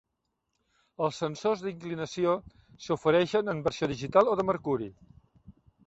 Els 1.07 1.19
sensors 1.23 1.61
d'inclinació 1.67 2.35
s'ofereixen 2.87 3.55
en 3.55 3.65
versió 3.71 3.93
digital 3.97 4.33
o 4.35 4.39
de 4.43 4.51
mercuri. 4.53 4.93